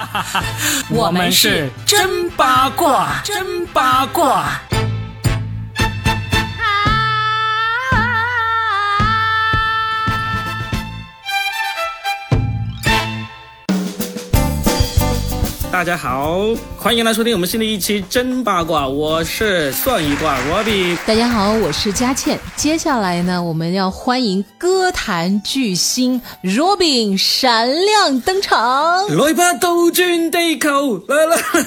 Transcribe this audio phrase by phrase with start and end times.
[0.90, 4.71] 我们是真八卦，真八卦。
[15.82, 16.38] 大家好，
[16.78, 20.96] 欢迎来收听我们新的一期真八卦，我是算一卦 Robby。
[21.04, 22.38] 大家好，我是佳倩。
[22.54, 29.08] 接下来呢，我们要欢迎歌坛巨星 Robin 闪亮登场。
[29.08, 31.66] 来吧，斗转地球，啦啦啦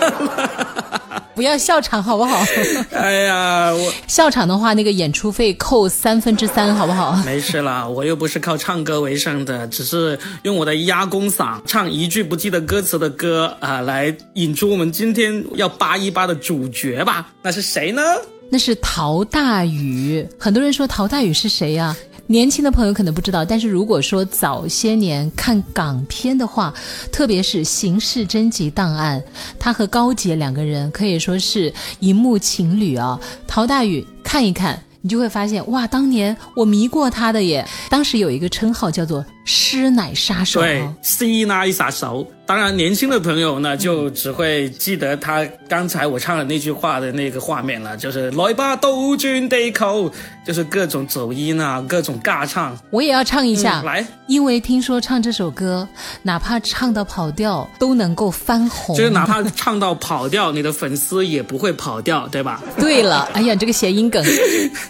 [0.00, 1.02] 啦啦！
[1.34, 2.44] 不要笑场好不好？
[2.92, 7.12] 哎呀，我 笑场的话，那个演出费扣三分之三，好不好？
[7.26, 17.28] 没事啦，我又不是靠唱歌为生的，只是用我的哑公嗓唱一句不记得歌词的歌啊，来引出我们今天要扒一扒的主角吧。
[17.42, 18.02] 那是谁呢？
[18.50, 20.26] 那是陶大宇。
[20.38, 21.96] 很多人说陶大宇是谁呀？
[22.26, 26.72] 年轻的朋友可能不知道，但是如果说早些年看港片的话，
[27.12, 29.20] 特别是《刑事侦缉档案》，
[29.58, 33.20] 他和高洁两个人可以说是荧幕情侣啊。
[33.46, 37.66] 陶大宇看一看，你就会发现，哇，当年我迷过他的耶。
[37.90, 42.26] 当时有一个称号叫做“师奶杀手”，对，师奶杀手。
[42.46, 50.12] 当然，年轻的朋友呢，就只会记得他刚才我唱的那句话的那个画面了，就是“来吧，斗转地球”，
[50.46, 52.78] 就是各种走音啊，各种尬唱。
[52.90, 55.88] 我也要唱一下，来，因为听说唱这首歌，
[56.22, 62.62] 哪怕唱到跑调都能够翻红，就是哪怕唱到跑调，你的粉丝也不会跑掉，对吧？
[62.78, 64.22] 对了，哎呀，这个谐音梗，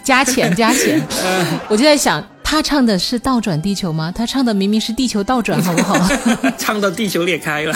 [0.03, 1.01] 加钱加钱，
[1.69, 2.21] 我就在想。
[2.47, 4.13] 他唱的是倒转地球吗？
[4.15, 5.97] 他唱的明明是地球倒转， 好不好？
[6.59, 7.73] 唱到地球裂开了。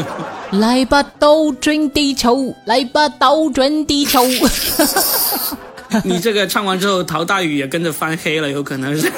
[0.52, 4.20] 来吧，倒转地球，来吧，倒转地球。
[6.02, 9.12] 你这个唱完之后，陶大宇也跟着翻黑了，有可能是。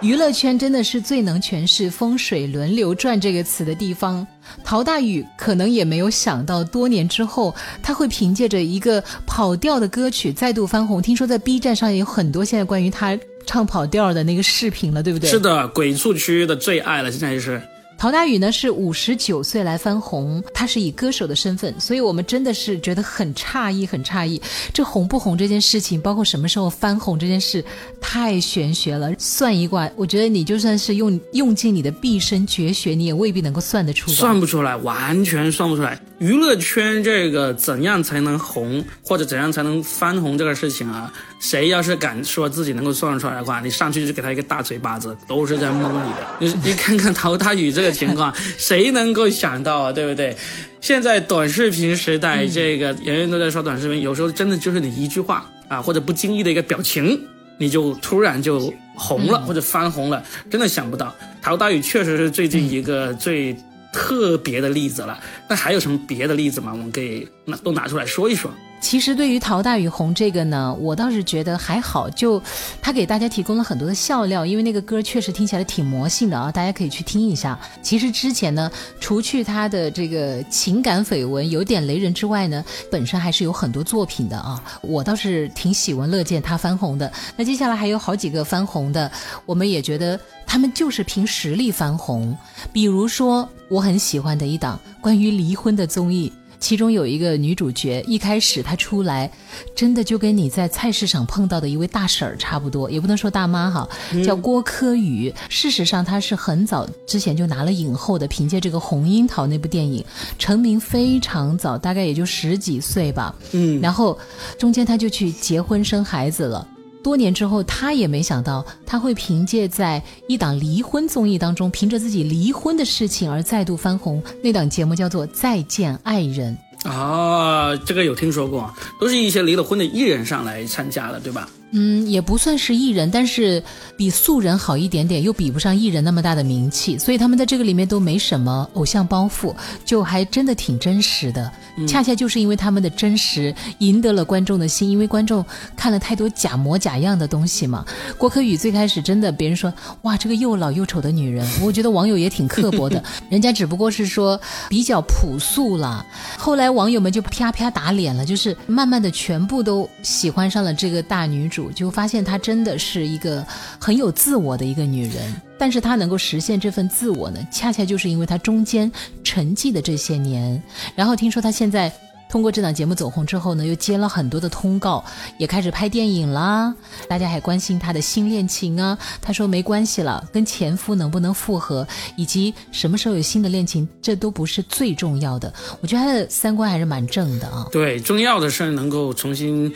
[0.00, 4.26] 娱乐圈真的是最能诠释“风水轮流转”这个词的地方。
[4.64, 11.00] 陶大宇可能也没有想到，多年之后他会凭借着一个跑调的歌曲再度翻红。
[11.00, 13.16] 听说在 B 站上也有很多现在关于他。
[13.46, 15.30] 唱跑调的那个视频了，对不对？
[15.30, 17.62] 是的，鬼畜区的最爱了，现在就是。
[17.98, 24.38] 陶大宇呢是五十九岁来翻红，他是以歌手的身份，所以我们真的是觉得很诧异，很诧异。
[24.74, 27.64] 这红不红这件事情，包括什么时候翻红这件事，
[27.98, 29.10] 太玄学了。
[29.18, 34.16] 算一卦，我觉得你就算是用用尽你的毕生绝学，你也未必能够算得出来。
[34.18, 35.98] 算不出来，完全算不出来。
[36.18, 41.10] 娱乐圈这个怎样才能红，或者怎样才能翻红这个事情啊，
[41.40, 46.26] 谁要是敢说自己能够算得出来的话，你上去就给他一个大嘴巴子，都是在蒙你的。
[46.38, 47.86] 你你看看陶大宇这。
[47.86, 49.92] 个情况 谁能够想到啊？
[49.92, 50.36] 对不对？
[50.80, 57.20] 现在短视频时代，这个人人都在刷短视频，有时候真的就是你一句话啊，或者不经意的一个表情，
[57.58, 61.14] 你就突然就红了或者翻红了，真的想不到。
[61.40, 63.56] 陶大宇确实是最近一个最
[63.96, 65.18] 特别的例子了。
[65.48, 66.70] 那还有什么别的例子吗？
[66.72, 68.50] 我们可以拿都拿出来说一说。
[68.80, 72.40] 其实对于陶大宇红这个呢，我倒是觉得还好，就
[72.80, 77.58] 他给大家提供了很多的笑料，因为那个歌确实听起来挺魔性的啊，大家可以去听一下。
[77.82, 78.70] 其实之前呢，
[79.00, 87.10] 除去他的这个情感绯闻有点雷人之外呢，本身还是有很多作品的啊，我倒是挺喜闻乐见他翻红的。
[87.36, 89.10] 那接下来还有好几个翻红的，
[89.46, 92.36] 我们也觉得他们就是凭实力翻红，
[92.72, 96.32] 比如说我很喜欢的一档关于离婚的综艺。
[96.58, 99.30] 其中有一个女主角，一开始她出来，
[99.74, 103.88] 真的就跟你在菜市场碰到的一位大婶儿差不多，也不能说大妈哈，
[104.24, 105.32] 叫郭柯宇。
[105.48, 110.04] 事实上，她是很早之前就拿了影后的，凭借这个《红樱桃》那部电影
[110.38, 113.34] 成名非常早，大概也就十几岁吧。
[113.52, 114.18] 嗯，然后
[114.58, 116.66] 中间她就去结婚生孩子了。
[117.06, 124.20] 多年之后，他也没想到他会凭借在一档离婚综艺当中，凭着自己离婚的事情而再度翻红。
[124.42, 126.58] 那档节目叫做《再见爱人》
[126.90, 128.68] 啊，这个有听说过，
[129.00, 131.48] 都是一些离了婚的艺人上来参加的，对吧？
[131.72, 133.62] 嗯，也不算是艺人，但是
[133.96, 139.54] 比素人好一点点，又比不上艺人那么大的名气，所以他们在这个里面都没什么偶像包袱，
[139.84, 141.50] 就还真的挺真实的。
[141.86, 145.44] 恰恰就是因为他们的真实，赢得了观众的心，因为观众
[145.76, 147.84] 看了太多假模假样的东西嘛。
[148.16, 149.70] 郭可宇最开始真的，别人说
[150.02, 154.40] 哇，这个又老又丑的女人，我觉得网友也挺刻薄的， 人家只不过是说
[154.70, 156.06] 比较朴素了。
[156.38, 161.55] 后来网友们就啪啪打脸了，就是慢慢的全部都喜欢上了这个大女主。
[161.74, 163.44] 就发现她真的是一个
[163.78, 168.90] 很有自我的一个女人，但是她能够实现这份自我呢，恰恰就是因为她中间
[169.24, 170.62] 沉寂的这些年。
[170.94, 171.92] 然后听说她现在
[172.28, 175.04] 通过这档节目走红之后呢，又接了很多的通告，
[175.38, 176.74] 也开始拍电影啦。
[177.08, 181.86] 大家还关心她的新恋情啊，她说没关系了，跟前夫能不能复合，
[182.16, 185.52] 以及什么时候有新的恋情，这都不是最重要的。
[185.80, 187.68] 我觉得他的三观还是蛮正的啊。
[187.70, 189.72] 对，重要的是能够重新。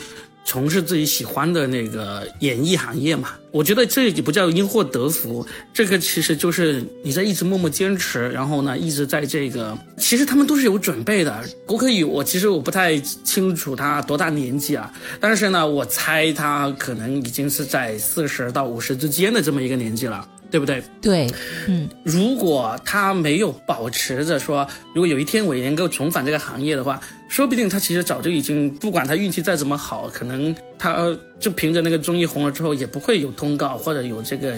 [0.50, 11.41] 从事自己喜欢的那个演艺行业嘛，我觉得这也不叫因祸得福，这个其实就是你在一直默默坚持，然后呢一直在这个，其实他们都是有准备的。
[11.64, 20.26] 郭可宇，我其实我不太清楚他多大年纪啊，但是呢，我猜他可能已经是在四十到五十之间的这么一个年纪了。
[20.50, 20.82] 对不对？
[21.00, 21.31] 对，
[21.69, 34.56] 嗯，如果他没有保持着说，如果有一天我能够重返这个行业的话，说不定他其实早就已经，不管他运气再怎么好，可能他就凭着那个综艺红了之后，也不会有通告或者有这个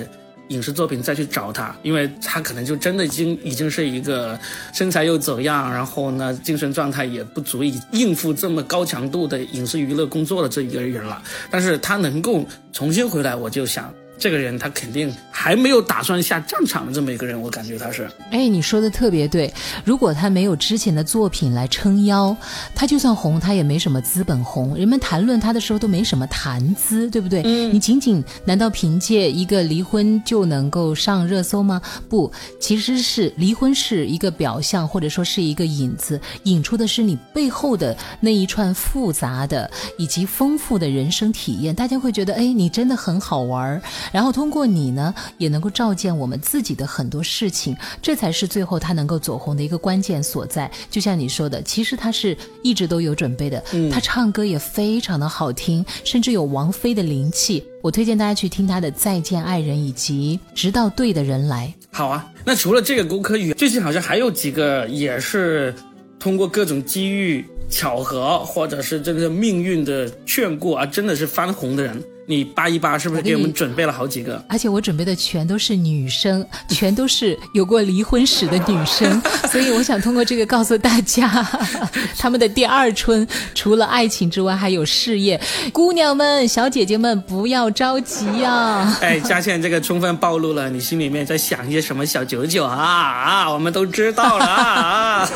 [0.49, 4.39] 影视作品再去找他，因为他可能就真的已经已经是一个
[4.73, 11.23] 身材又走样，然后呢精神状态也不足以应付这么高强度的影视娱乐工作的这一个人了。
[11.51, 13.93] 但是他能够重新回来，我就想。
[14.19, 15.13] 这个人他肯定
[15.43, 18.09] 还没有打算下战场的这么一个人，我感觉他是。
[18.31, 19.53] 哎，你说的特别对。
[19.85, 22.37] 如果他没有之前的作品来撑腰，
[22.77, 24.77] 他就算红，他也没什么资本红。
[24.77, 27.43] 人们谈论他的时候都没什么谈资，对不对？
[27.45, 27.75] 嗯。
[27.75, 31.83] 你仅仅难道凭借一个离婚就能够上热搜吗？
[32.09, 32.31] 不，
[32.61, 39.69] 其实是离婚是一个表象，或者说是一个引子，引出的是你背后的那一串复杂的
[39.99, 41.75] 以及丰富的人生体验。
[41.75, 43.83] 大家会觉得，哎，你真的很好玩儿。
[44.13, 50.71] 然后通过你呢，也能够照见我们自己的很多事情，这才是最后他能够走红的一个关键所在。
[50.91, 57.65] 就像你说的，其实他是一直都有准备的，他唱歌也非常的好听，甚至有王菲的灵气。
[57.83, 61.75] 我推荐大家去听他的《再见爱人》以及《直到对的人来》。
[61.91, 65.75] 好啊，那除了这个郭柯宇，最近好像还有几个也是
[66.19, 72.01] 通过各种机遇、巧合，或者是这个命运的眷顾而真的是翻红的人。
[72.33, 74.43] 你扒一扒，是不是给我们准备了好几个？
[74.49, 79.21] 而且我准备的全都是女生，全都是有过离婚史的女生，
[79.51, 81.29] 所以我想通过这个告诉大家，
[82.17, 85.41] 他们的第二春除了爱情之外，还有事业。
[85.73, 88.97] 姑娘们、小姐姐们，不要着急呀！
[89.03, 93.53] 哎，佳倩，这个充分暴露了你心里面在想一些什么小九九啊啊！
[93.53, 95.29] 我们都知道了啊！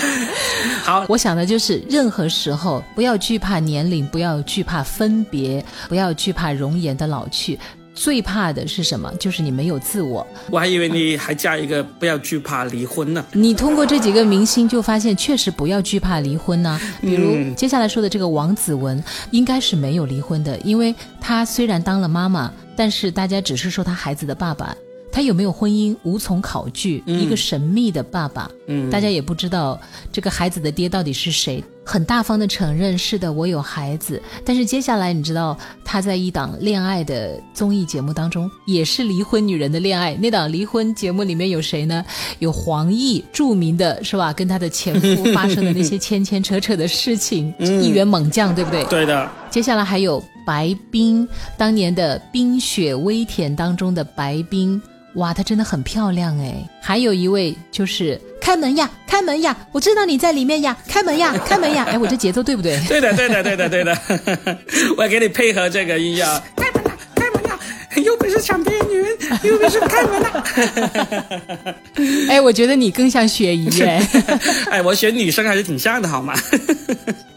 [0.84, 6.12] 好，我想的就是任何时候不要惧怕年龄，不要惧怕分别，不要。
[6.14, 7.58] 惧怕容颜的老去，
[7.94, 9.10] 最怕的是什么？
[9.18, 10.26] 就是你没有自我。
[10.50, 13.24] 我还以为你还加一个不要惧怕离婚呢。
[13.32, 16.78] 你通过这几个明星就发现，确实不要惧怕离婚呢。
[17.00, 24.76] 比如接下来说的这个王子文，应该是没有离婚的，因为他虽然当了妈妈，但是大家只是说他孩子的爸爸。
[25.12, 29.80] 他有没有婚姻无从考据，一个神秘的爸爸，嗯，大家也不知道
[30.10, 31.62] 这个孩子的爹到底是谁。
[31.84, 34.20] 很大方的承认，是的，我有孩子。
[34.44, 40.14] 但是接下来，你知道他在一档恋爱的综艺节目当中，也是离婚女人的恋爱。
[40.14, 42.04] 那档离婚节目里面有谁呢？
[42.38, 44.32] 有黄奕，著名的是吧？
[44.32, 48.84] 跟他的前夫发生的那些牵牵扯扯的事情，一员猛将，对不对？
[48.84, 49.30] 对的。
[49.50, 54.80] 接下来还有白冰，当年的《冰雪微甜》当中的白冰。
[55.16, 56.68] 哇，她真的很漂亮哎！
[56.82, 59.56] 还有一位就是开门呀，开门呀！
[59.72, 61.86] 我知道你在里面呀，开门呀，开门呀！
[61.90, 62.78] 哎，我这节奏对不对？
[62.86, 63.96] 对的，对的，对的，对的。
[64.98, 66.24] 我给你配合这个音乐。
[66.54, 67.58] 开门呀，开门呀！
[68.04, 71.74] 有本事抢别人女人，有本事开门呐！
[72.28, 74.06] 哎，我觉得你更像雪姨哎。
[74.70, 76.34] 哎，我选女生还是挺像的，好吗？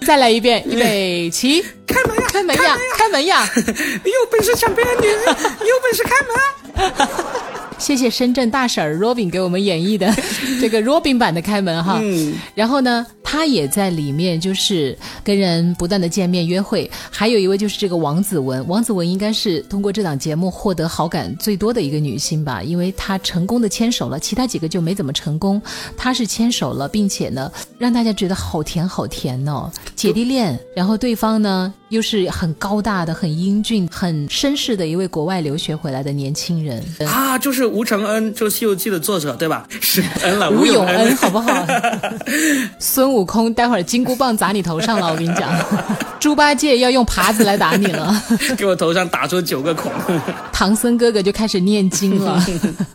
[0.06, 1.64] 再来一遍，预备起！
[1.88, 3.50] 开门呀，开门呀，开门呀！
[3.56, 6.36] 你有本事抢别人女人，有本事开门
[6.92, 7.57] 啊！
[7.78, 10.14] 谢谢深圳大婶 Robin 给我们演绎的
[10.60, 12.02] 这个 Robin 版的开门哈，
[12.56, 25.62] 然后呢，他也在里面就是跟人不断的见面约会，还有一位就是这个王子文，王子文应该是通过这档节目获得好感最多的一个女星吧，因为她成功的牵手了，其他几个就没怎么成功，
[25.96, 37.68] 她是牵手了，并且呢让大家觉得好甜好甜哦，姐弟恋，然后对方呢又是很高大的、很英俊、很绅士的一位国外留学回来的年轻人啊，就是。
[37.68, 39.68] 吴承恩就是《西游记》的作者，对吧？
[39.82, 41.52] 是 恩了，吴永恩，好不好？
[42.80, 45.54] 孙悟空，待会儿金箍棒砸你头上了，我跟你讲，
[46.20, 48.20] 猪八戒要用耙子来打你了，
[48.58, 49.92] 给我头上打出九个孔。
[50.54, 52.44] 唐僧哥哥就开始念经了。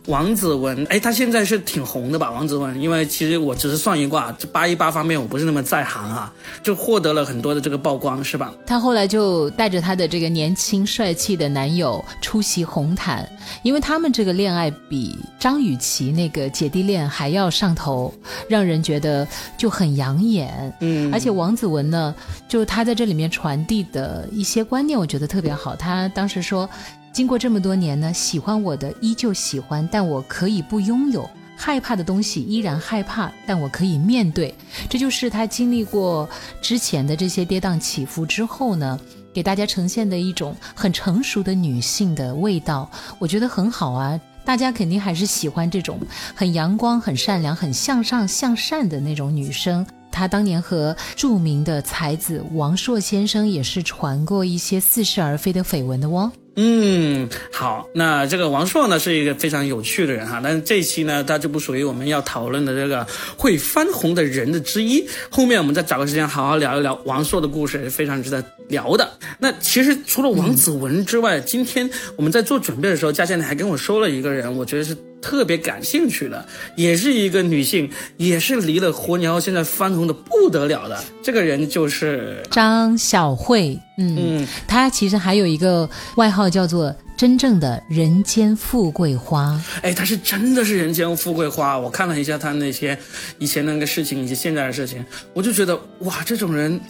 [0.07, 2.31] 王子文，哎，他现在是挺红的吧？
[2.31, 6.33] 王子文，因为其实我只是算一卦，这八一八方面我不是那么在行啊。
[6.63, 8.53] 就获得了很多的这个曝光，是吧？
[8.67, 13.29] 她后来就带着她的这个年轻帅气的男友出席红毯，
[13.62, 18.12] 因为他们这个恋爱比张雨绮那个姐弟恋还要上头，
[18.49, 20.75] 让人觉得就很养眼。
[20.81, 22.12] 嗯，而且王子文呢，
[22.49, 25.77] 就他在这里面传递的一些观念，我觉得特别好。
[25.77, 26.69] 他当时说，
[27.12, 31.31] 经过这么多年呢，喜欢我的依旧喜欢，但我可以不拥有。
[31.64, 34.52] 害怕的东西依然害怕，但我可以面对。
[34.90, 36.28] 这就是他经历过
[36.61, 38.99] 之前的这些跌宕起伏之后呢，
[39.33, 42.90] 给大家呈现的一种很成熟的女性的味道。
[43.21, 46.00] 我觉得很好啊，大家肯定还是喜欢这种
[46.35, 49.87] 很阳光、很善良、很向上向善的那种女生。
[50.11, 56.33] 她当年和著名的才子王朔先生也是传过一些似是而非的绯闻的哦。
[56.55, 63.07] 嗯，好，那这个王朔呢是一个非常有趣的人哈，但是这一期呢他就不属于我们要讨论的这个
[63.39, 69.11] 会翻红的人的之一，后面我们再找个时间好好聊一聊王朔的故事，也是非常值得聊的。
[69.39, 74.97] 那其实除了王子文之外，今天我们在做准备的时候，佳倩还跟我说了一个人，我觉得是。
[75.23, 76.45] 特别感兴趣的，
[76.76, 81.02] 也是一个女性，也是离了婚，然后现在翻红的不得了的。
[81.23, 89.59] 这个人就是张小慧，嗯，她其实还有一个外号叫做“真正的人间富贵花”。
[89.81, 91.79] 哎，她是真的是人间富贵花。
[91.79, 92.99] 我看了一下她那些
[93.38, 96.81] 以前那个事情以及现在的事情，我就觉得哇，这种人。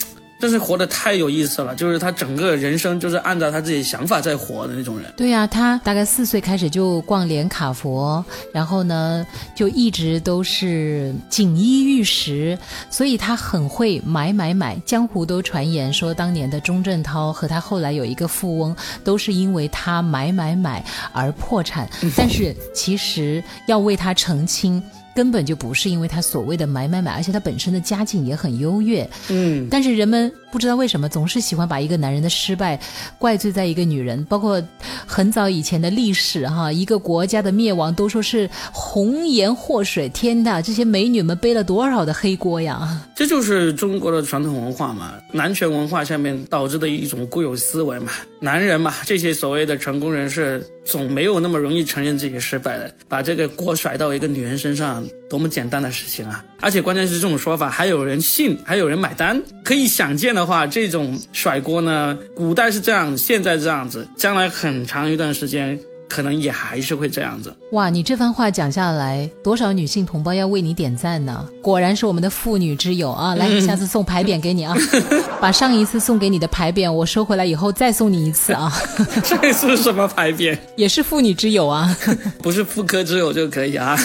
[0.43, 5.09] 真是活得太有意思了，就是他整个人生就是按照他自己想法在活的那种人。
[5.17, 12.59] 对呀，他大概四岁开始就逛连卡佛，然后呢就一直都是锦衣玉食，
[12.91, 14.77] 所以他很会买买买。
[14.85, 21.89] 江湖都传言说，当年的钟镇涛和他后来有一个富翁，都是因为他买买买而破产。
[22.17, 24.83] 但是其实要为他澄清。
[25.15, 29.09] 根本就不是因为他所谓的买买买，而且他本身的家境也很优越。
[29.29, 32.79] 嗯，但是人们不知道为什么总是喜欢把一个男人的失败
[33.19, 34.63] 怪罪在一个女人，包括
[35.07, 40.09] 很早以前的历史哈，一个国家的灭亡都说是红颜祸水。
[40.09, 43.01] 天呐，这些美女们背了多少的黑锅呀！
[43.15, 48.13] 这就是中国的传统文化嘛，男权文化下面导致的一种固有思维嘛。
[48.43, 55.05] 男人嘛，这些所谓的成功人士总没有那么容易承认自己失败的，把这个锅甩到一个女人身上。
[55.31, 56.45] 多么简单的事情啊！
[56.61, 59.43] 而且关键是这种说法还有人信，还有人买单。
[59.65, 65.79] 可以想见的话，这种甩锅呢，古代是这样，现在这样子，将来很长一段时间。
[66.09, 67.89] 可能也还是会这样子哇！
[67.89, 71.47] 你这番话讲下来，多少女性同胞要为你点赞呢？
[71.63, 73.35] 果然是我们的妇女之友啊！
[73.35, 74.75] 来，下次送牌匾给你啊！
[75.41, 78.71] 把上一次送给你的牌匾我收回来以后再送你一次啊！
[79.25, 80.57] 这是什么牌匾？
[80.77, 81.97] 也是妇女之友啊！
[82.43, 83.99] 不是妇科之友就可以啊！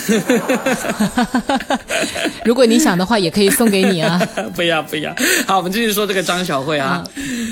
[2.45, 4.17] 如果你想的话，也可以送给你啊！
[4.55, 5.13] 不要不要！
[5.45, 7.03] 好，我们继续说这个张小慧啊，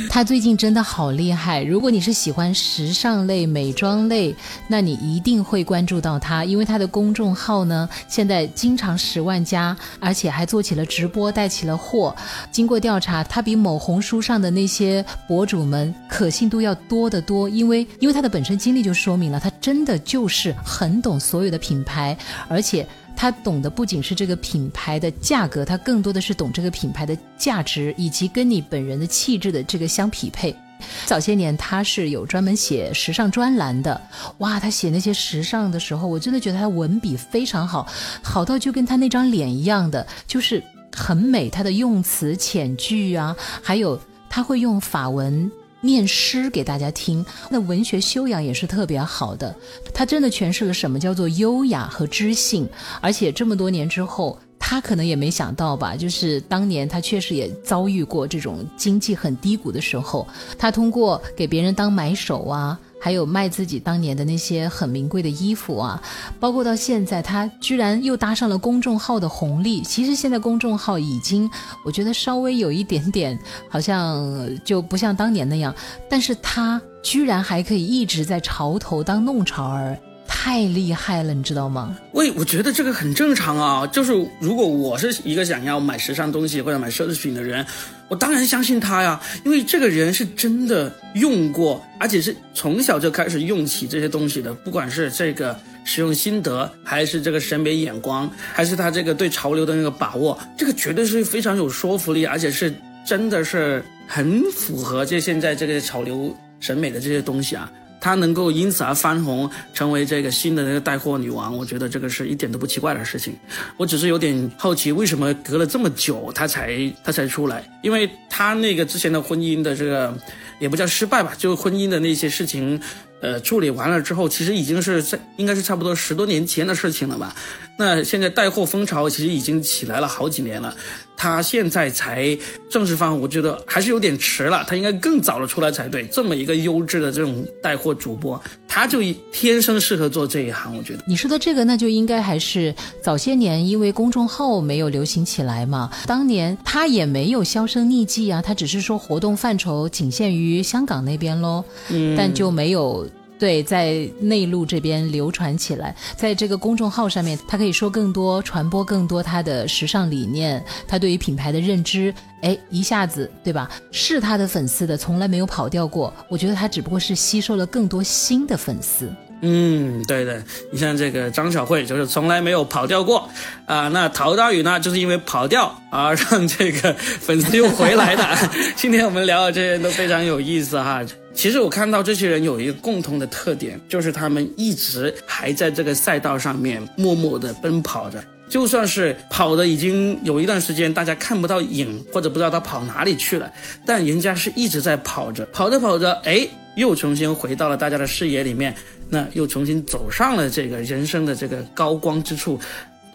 [0.10, 1.62] 她最近真的好厉害。
[1.62, 4.34] 如果你是喜欢时尚类、美妆类，
[4.70, 12.16] 那你一定会关注到他，因为他的公众号呢，现在经常十万加，而且还做起了直播，带起了货。
[12.52, 22.16] 经过调查，他比某红书上的那些博主们可信度要多得多，因为因为他的本身经历就说明了，他真的就是很懂所有的品牌，
[22.48, 30.56] 而且他懂的不仅是这个品牌的价格，他更多的是懂这个品牌的价值，以及跟你本人的气质的这个相匹配。
[31.06, 34.00] 早些年他是有专门写时尚专栏的，
[34.40, 37.88] 哇，他写那些时尚的时候，我真的觉得他文笔非常好，
[38.24, 40.62] 好到就跟他那张脸一样的，就是
[40.96, 41.50] 很美。
[41.50, 45.50] 他的用词遣句啊，还有他会用法文
[45.82, 49.56] 念诗给大家听，那文学修养也是特别好的。
[49.94, 52.68] 他真的诠释了什么叫做优雅和知性，
[53.02, 54.38] 而且这么多年之后。
[54.68, 66.02] 他可能也没想到吧，就是当年他确实也遭遇过这种经济很低谷的时候，他通过给别人当买手啊，还有卖自己当年的那些很名贵的衣服啊，
[66.40, 69.84] 包括到现在，他居然又搭上了公众号的红利。
[69.84, 71.48] 其实现在公众号已经，
[71.84, 73.38] 我觉得稍微有一点点，
[73.70, 75.72] 好像就不像当年那样，
[76.10, 79.96] 但是他居然还可以一直在潮头当弄潮儿。
[80.28, 81.98] 太厉害了，你知道吗？
[82.14, 83.88] 喂，我觉得这个很正常啊。
[83.88, 87.66] 就是如果我是一个想要买时尚东西或者买奢侈品的人，
[88.08, 94.54] 我当然相信他呀，因为这个人是真的用过，而且是从小就开始用起这些东西的。
[94.54, 102.74] 不管是这个使用心得，还是这个审美眼光，还是他这个对潮流的那个把握，这个绝对是非常有说服力，而且是
[103.06, 107.72] 真的是很符合这现在这个潮流审美的这些东西啊。
[108.06, 113.36] 她能够因此而翻红，成为这个新的那个带货女王，我觉得这个是一点都不奇怪的事情。
[113.78, 117.68] 我只是有点好奇，为什么隔了这么久她才她才出来？
[117.82, 120.16] 因为她那个之前的婚姻的这个
[120.60, 122.80] 也不叫失败吧，就婚姻的那些事情。
[123.22, 127.34] 呃，处理完了之后，其实已经是在应该是差不多十多年前的事情了吧？
[127.80, 130.76] 那现在带货风潮其实已经起来了好几年了，
[131.18, 132.38] 他现在才
[132.70, 136.06] 正式翻红，我觉得还是有点迟了，他应该更早的出来才对。
[136.08, 141.04] 这么一个优质的这种带货主播，他就天生适合做这一行，我觉得。
[141.08, 153.08] 你说的这个，那就应该还是早些年因为公众号没有流行起来嘛，当年他也没有销声匿迹啊，他只是说活动范畴仅限于香港那边喽，嗯，但就没有。
[153.38, 163.70] 对，在内陆这边流传起来，在这个公众号上面，他可以说更多，传播更多他的时尚理念，他对于品牌的认知，哎，一下子，对吧？
[163.92, 166.14] 是他的粉丝的，从来没有跑掉过。
[166.30, 169.14] 我觉得他只不过是吸收了更多新的粉丝。
[169.42, 173.30] 嗯，对的，你像这个张小慧就是从来没有跑掉过
[173.66, 173.90] 啊。
[173.90, 178.26] 那陶大宇呢，就是因为跑掉而让这个粉丝又回来的。
[178.78, 181.04] 今天我们聊的这些都非常有意思哈。
[181.36, 188.24] 其实我看到这些人有一个共同的特点，就是他们一直还在这个赛道上面默默地奔跑着。
[188.48, 193.52] 就算是跑的已经有一段时间，大家看不到影或者不知道他跑哪里去了，
[193.86, 198.74] 但人家是一直在跑着，跑着跑着，哎，又重新回到了大家的视野里面，
[199.10, 202.60] 那又重新走上了这个人生的这个高光之处。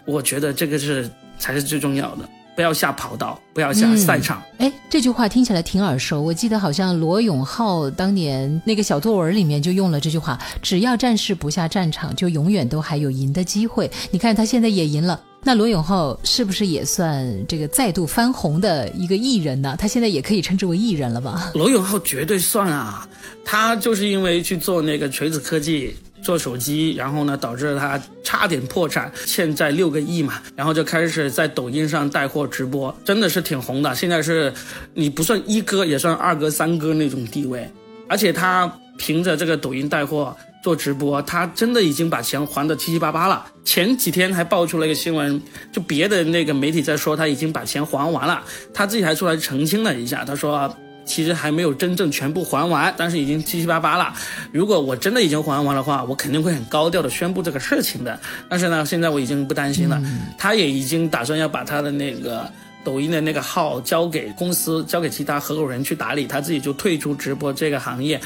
[0.05, 1.09] 我觉得这个是
[1.39, 2.29] 才是最重要的。
[2.61, 4.39] 不要下跑道，不要下赛场。
[4.59, 6.21] 哎，这句话听起来挺耳熟。
[6.21, 13.89] 我记得好像罗永浩当年那个小作文里面就用了这句话：只要战士不下战场，就永远都还有赢的机会。
[14.11, 19.75] 你看他现在也赢了，那罗永浩是不是也算这个再度翻红的一个艺人呢？
[19.79, 21.49] 他现在也可以称之为艺人了吧？
[21.55, 23.09] 罗永浩绝对算啊，
[23.43, 25.95] 他就是因为去做那个锤子科技。
[26.21, 33.93] 做手机，然后呢，导致他差点破产，欠债六个亿嘛，然后就开始在抖音上带货直播，真的是挺红的。
[33.95, 34.53] 现在是，
[34.93, 37.69] 你不算一哥，也算二哥、三哥那种地位。
[38.07, 43.45] 而且他凭着这个抖音带货做直播，他真的已经把钱还的七七八八了。
[43.63, 50.73] 前几天还爆出了一个新闻，就别的那个媒体在说他已经把钱还完了，他自己还出来澄清了一下，他说。
[51.05, 54.13] 其实还没有真正全部还完，但是已经七七八八了。
[54.51, 58.19] 如果我真的已经还完的话，我肯定会很高调的宣布这个事情的。
[58.47, 60.01] 但是呢，现在我已经不担心了。
[60.37, 62.49] 他也已经打算要把他的那个
[62.83, 68.19] 抖音的那个号交给公司，交给其他合伙人去打理，他自己就退出直播这个行业。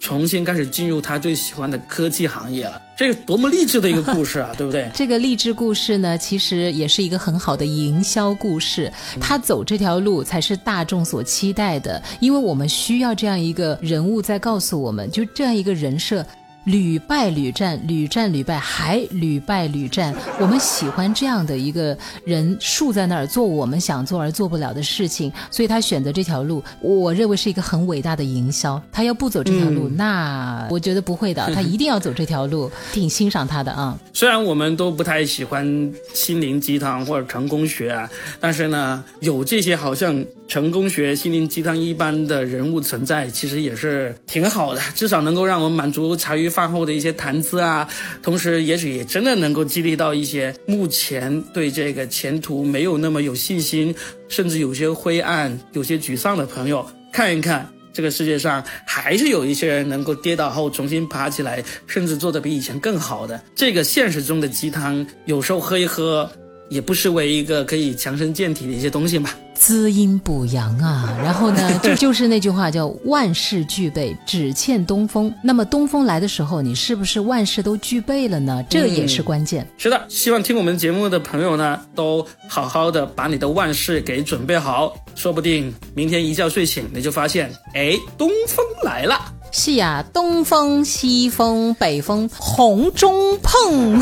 [0.00, 4.90] 重新开始进入他最喜欢的科技行业了，这个多么励志的一个故事啊， 对不对？
[4.94, 8.92] 这个励志故事呢，其实也是一个很好的营销故事。
[9.20, 16.24] 他走这条路才是大众所期待的，因为我们需要这样一个人物在告诉我们，就这样一个人设。
[16.68, 20.14] 屡败屡战，屡战屡败，还屡败屡战。
[20.38, 28.80] 我们喜欢这样的一个人竖在那儿做我们想做而做不了的事情，所以他选择这条路，我认为是一个很伟大的营销。
[28.92, 33.98] 他要不走这条路，那我觉得不会的， 他一定要走这条路，挺欣赏他的啊。
[34.12, 35.64] 虽然我们都不太喜欢
[36.12, 46.46] 心灵鸡汤或者成功学啊，但是呢，有这些好像成功学、心灵鸡汤一般的人物存在，其实也是挺好的，至少能够让我们满足茶余。
[46.58, 47.88] 饭后的一些谈资啊，
[48.20, 53.94] 同时也许也真的能够激励到一些目前对这个前途没有那么有信心，
[54.26, 63.40] 甚至有些灰暗、有些沮丧的朋友，看一看这个世界上还是有一些人能够跌倒后重新爬起来，甚至做得比以前更好的。
[63.54, 66.28] 这个现实中的鸡汤，有时候喝一喝。
[66.70, 71.14] 也不失为一个可以强身健体的一些东西嘛，滋阴补阳啊。
[71.22, 75.32] 然后呢，就就是那句话叫万事俱备，只欠东风。
[75.42, 78.64] 那么东风来的时候，你是不是万事都具备了呢？
[78.70, 79.66] 这也是关键。
[79.76, 89.18] 是的，希望听我们节目的朋友呢，都好好的把你的万事给准备好，说不定明天一觉睡醒，你就发现，哎，东风来了。
[89.50, 93.98] 是呀，东风、西风、北风，红中碰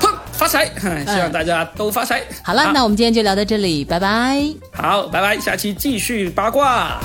[0.00, 0.21] 碰。
[0.42, 0.66] 发财，
[1.06, 2.20] 希望大家都发财。
[2.42, 4.42] 好了，那我们今天就聊到这里，拜拜。
[4.72, 6.98] 好，拜拜，下期继续八卦。